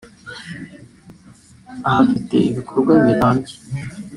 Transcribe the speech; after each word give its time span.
uhafite 1.87 2.35
ibikorwa 2.49 2.91
birambye 3.05 3.53